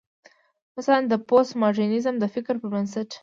[0.77, 3.09] مثلا: د پوسټ ماډرنيزم د فکر پر بنسټ